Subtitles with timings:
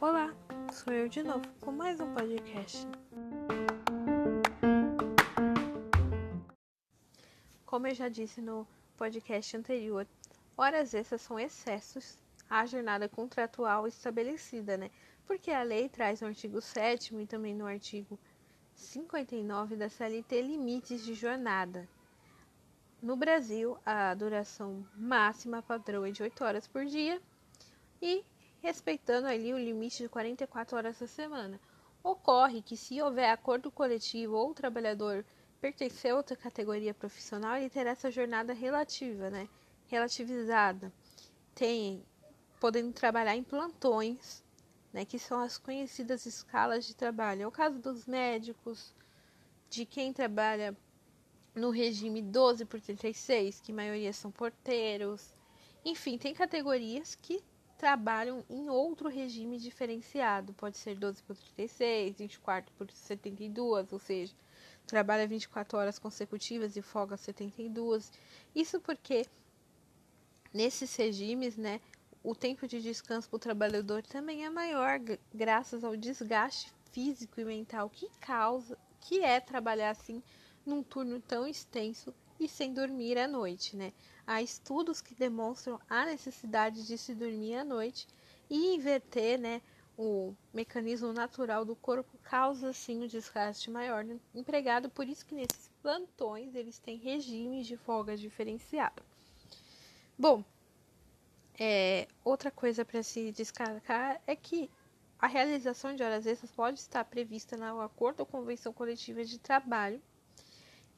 [0.00, 0.34] Olá,
[0.72, 2.88] sou eu de novo com mais um podcast.
[7.64, 10.04] Como eu já disse no podcast anterior,
[10.56, 12.18] horas extras são excessos
[12.48, 14.90] à jornada contratual estabelecida, né?
[15.24, 18.18] Porque a lei traz no artigo 7 e também no artigo
[18.74, 21.88] 59 da CLT limites de jornada.
[23.02, 27.20] No Brasil, a duração máxima padrão é de 8 horas por dia
[28.00, 28.22] e
[28.60, 31.58] respeitando ali o limite de 44 horas por semana.
[32.02, 35.24] Ocorre que se houver acordo coletivo ou o trabalhador
[35.62, 39.48] pertencer a outra categoria profissional, ele terá essa jornada relativa, né?
[39.86, 40.92] Relativizada.
[41.54, 42.04] Tem
[42.58, 44.44] podendo trabalhar em plantões
[44.92, 47.42] né, que são as conhecidas escalas de trabalho.
[47.42, 48.94] É o caso dos médicos,
[49.70, 50.76] de quem trabalha
[51.54, 55.34] no regime 12 por 36, que a maioria são porteiros.
[55.84, 57.42] Enfim, tem categorias que
[57.78, 60.52] trabalham em outro regime diferenciado.
[60.52, 64.34] Pode ser 12 por 36, 24 por 72, ou seja,
[64.86, 68.12] trabalha 24 horas consecutivas e folga 72.
[68.54, 69.26] Isso porque
[70.52, 71.80] nesses regimes, né,
[72.22, 75.00] o tempo de descanso para o trabalhador também é maior,
[75.32, 80.22] graças ao desgaste físico e mental que causa, que é trabalhar assim
[80.70, 83.92] num turno tão extenso e sem dormir à noite, né?
[84.26, 88.06] Há estudos que demonstram a necessidade de se dormir à noite
[88.48, 89.60] e inverter, né,
[89.98, 95.34] o mecanismo natural do corpo causa assim um desgaste maior no empregado, por isso que
[95.34, 99.02] nesses plantões eles têm regimes de folga diferenciado.
[100.18, 100.42] Bom,
[101.58, 104.70] é, outra coisa para se destacar é que
[105.18, 110.00] a realização de horas extras pode estar prevista no acordo ou convenção coletiva de trabalho,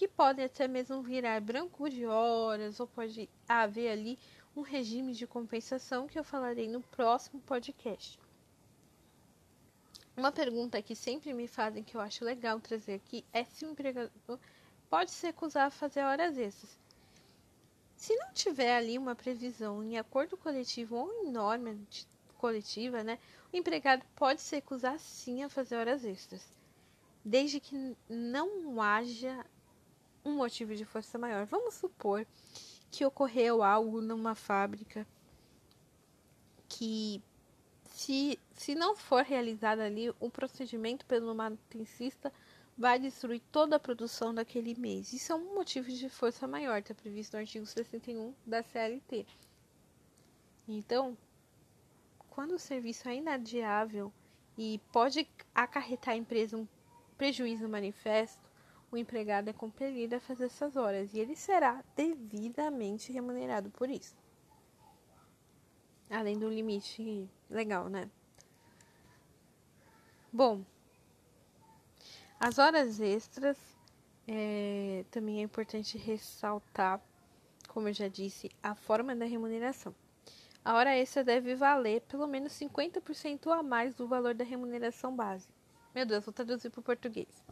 [0.00, 4.18] que pode até mesmo virar branco de horas, ou pode haver ali
[4.56, 8.18] um regime de compensação que eu falarei no próximo podcast.
[10.16, 13.72] Uma pergunta que sempre me fazem que eu acho legal trazer aqui é se o
[13.72, 14.38] empregador
[14.88, 16.78] pode se recusar a fazer horas extras.
[17.94, 21.76] Se não tiver ali uma previsão em acordo coletivo ou em norma
[22.38, 23.18] coletiva, né,
[23.52, 26.42] o empregado pode se recusar sim a fazer horas extras,
[27.22, 29.44] desde que não haja
[30.24, 31.46] um motivo de força maior.
[31.46, 32.26] Vamos supor
[32.90, 35.06] que ocorreu algo numa fábrica
[36.68, 37.22] que
[37.84, 42.32] se, se não for realizado ali um procedimento pelo manutencista
[42.76, 45.12] vai destruir toda a produção daquele mês.
[45.12, 49.26] Isso é um motivo de força maior, está previsto no artigo 61 da CLT.
[50.66, 51.16] Então,
[52.30, 54.10] quando o serviço é inadiável
[54.56, 56.66] e pode acarretar à empresa um
[57.18, 58.49] prejuízo manifesto,
[58.90, 64.16] o empregado é compelido a fazer essas horas e ele será devidamente remunerado por isso.
[66.08, 68.10] Além do limite legal, né?
[70.32, 70.64] Bom,
[72.38, 73.56] as horas extras
[74.26, 77.00] é, também é importante ressaltar,
[77.68, 79.94] como eu já disse, a forma da remuneração.
[80.64, 85.48] A hora extra deve valer pelo menos 50% a mais do valor da remuneração base.
[85.94, 87.42] Meu Deus, vou traduzir para o português.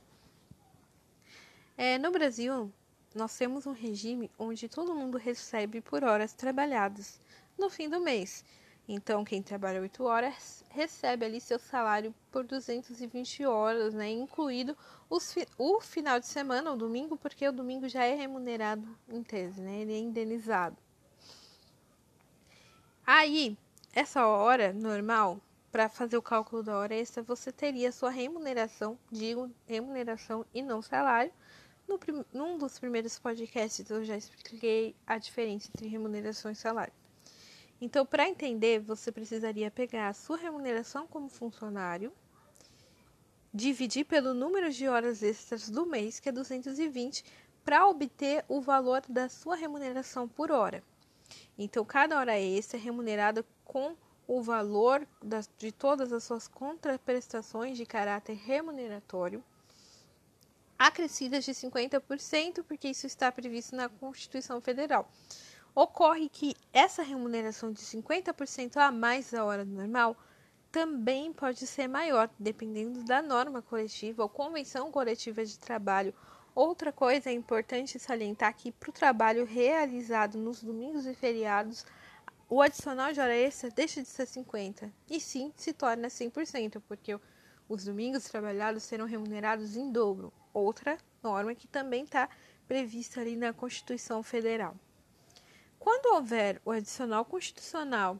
[1.81, 2.73] É, no Brasil,
[3.15, 7.21] nós temos um regime onde todo mundo recebe por horas trabalhadas
[7.57, 8.45] no fim do mês.
[8.89, 14.11] Então, quem trabalha 8 horas recebe ali seu salário por 220 horas, né?
[14.11, 14.77] Incluído
[15.09, 19.61] os, o final de semana, o domingo, porque o domingo já é remunerado em tese,
[19.61, 19.83] né?
[19.83, 20.77] Ele é indenizado.
[23.07, 23.57] Aí,
[23.93, 25.41] essa hora normal,
[25.71, 30.83] para fazer o cálculo da hora extra, você teria sua remuneração, digo remuneração e não
[30.83, 31.33] salário.
[31.89, 31.99] No,
[32.33, 36.93] num dos primeiros podcasts eu já expliquei a diferença entre remuneração e salário.
[37.81, 42.13] Então, para entender, você precisaria pegar a sua remuneração como funcionário,
[43.55, 47.25] dividir pelo número de horas extras do mês, que é 220,
[47.65, 50.83] para obter o valor da sua remuneração por hora.
[51.57, 53.97] Então, cada hora extra é remunerada com
[54.27, 59.43] o valor das, de todas as suas contraprestações de caráter remuneratório,
[60.79, 65.11] acrescidas de 50%, porque isso está previsto na Constituição Federal.
[65.75, 70.17] Ocorre que essa remuneração de 50% a mais da hora normal
[70.71, 76.15] também pode ser maior, dependendo da norma coletiva ou convenção coletiva de trabalho.
[76.55, 81.87] Outra coisa é importante salientar que para o trabalho realizado nos domingos e feriados,
[82.49, 87.19] o adicional de hora extra deixa de ser 50% e sim se torna 100%, porque
[87.69, 90.33] os domingos trabalhados serão remunerados em dobro.
[90.55, 92.29] Outra norma que também está
[92.67, 94.75] prevista ali na Constituição Federal.
[95.79, 98.19] Quando houver o adicional constitucional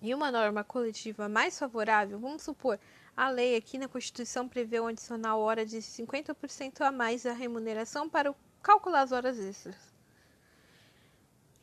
[0.00, 2.78] e uma norma coletiva mais favorável, vamos supor,
[3.16, 8.08] a lei aqui na Constituição prevê um adicional hora de 50% a mais da remuneração
[8.08, 9.91] para calcular as horas extras.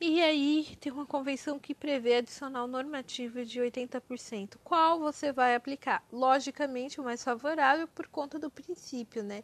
[0.01, 4.57] E aí tem uma convenção que prevê adicional normativo de 80%.
[4.63, 6.01] Qual você vai aplicar?
[6.10, 9.44] Logicamente o mais favorável por conta do princípio, né?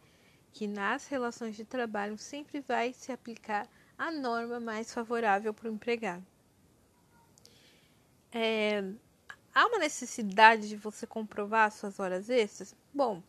[0.54, 3.68] Que nas relações de trabalho sempre vai se aplicar
[3.98, 6.25] a norma mais favorável para o empregado.
[8.31, 8.81] É,
[9.54, 12.74] há uma necessidade de você comprovar suas horas extras?
[12.94, 13.22] Bom,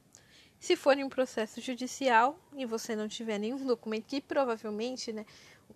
[0.61, 5.27] se for em um processo judicial e você não tiver nenhum documento, que provavelmente né,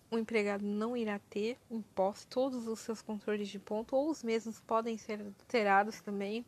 [0.09, 4.59] o empregado não irá ter imposto todos os seus controles de ponto, ou os mesmos
[4.59, 6.45] podem ser alterados também,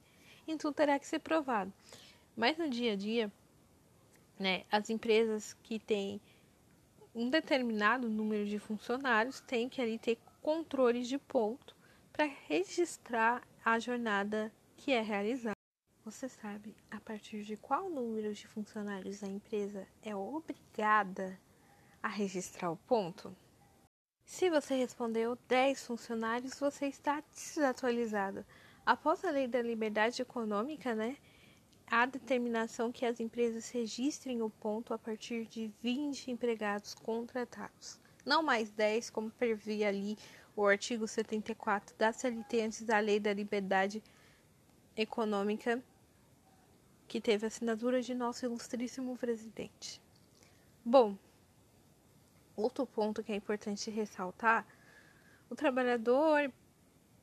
[0.47, 1.71] então terá que ser provado.
[2.35, 3.31] Mas no dia a dia,
[4.39, 6.19] né, as empresas que têm
[7.15, 11.75] um determinado número de funcionários têm que ali ter controles de ponto
[12.11, 15.53] para registrar a jornada que é realizada.
[16.03, 21.52] Você sabe a partir de qual número de funcionários a empresa é obrigada a
[22.09, 23.35] registrar o ponto?
[24.25, 28.45] Se você respondeu 10 funcionários, você está desatualizado.
[28.85, 31.17] Após a lei da liberdade econômica, né,
[31.87, 37.99] há determinação que as empresas registrem o ponto a partir de 20 empregados contratados.
[38.25, 40.17] Não mais 10, como previa ali
[40.55, 44.01] o artigo 74 da CLT antes da Lei da Liberdade
[44.95, 45.83] Econômica,
[47.07, 50.01] que teve a assinatura de nosso ilustríssimo presidente.
[50.85, 51.17] Bom,
[52.55, 54.65] outro ponto que é importante ressaltar:
[55.49, 56.51] o trabalhador,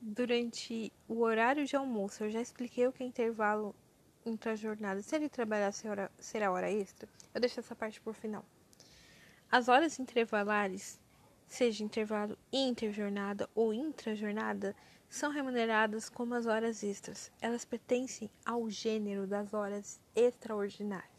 [0.00, 3.75] durante o horário de almoço, eu já expliquei o que é intervalo
[4.25, 5.03] entre a jornada.
[5.03, 8.44] Se ele trabalhar será hora extra, eu deixo essa parte por final.
[9.50, 11.00] As horas intervalares
[11.50, 14.75] seja intervalo interjornada ou intrajornada,
[15.09, 17.33] são remuneradas como as horas extras.
[17.41, 21.11] Elas pertencem ao gênero das horas extraordinárias.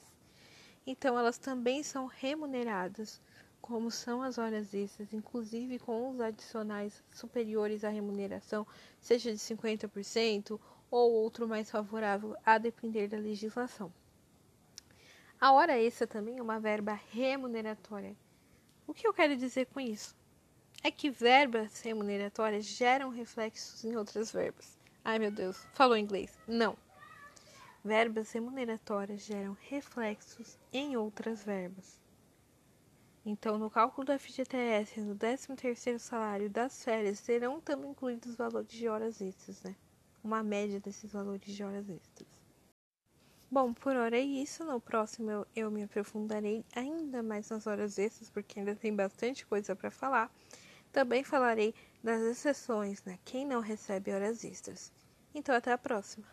[0.87, 3.21] Então, elas também são remuneradas
[3.61, 8.65] como são as horas extras, inclusive com os adicionais superiores à remuneração,
[8.99, 10.59] seja de 50%
[10.89, 13.93] ou outro mais favorável, a depender da legislação.
[15.39, 18.15] A hora extra também é uma verba remuneratória.
[18.85, 20.15] O que eu quero dizer com isso?
[20.83, 24.77] é que verbas remuneratórias geram reflexos em outras verbas.
[25.03, 26.37] Ai meu Deus, falou inglês.
[26.47, 26.75] Não.
[27.83, 32.00] Verbas remuneratórias geram reflexos em outras verbas.
[33.23, 38.71] Então, no cálculo do FGTS, no 13º salário das férias, serão também incluídos os valores
[38.71, 39.75] de horas extras, né?
[40.23, 42.27] Uma média desses valores de horas extras.
[43.49, 44.63] Bom, por hora é isso.
[44.63, 49.45] No próximo eu, eu me aprofundarei ainda mais nas horas extras, porque ainda tem bastante
[49.45, 50.33] coisa para falar.
[50.91, 53.19] Também falarei das exceções, né?
[53.23, 54.91] Quem não recebe horas extras.
[55.35, 56.25] Então, até a próxima.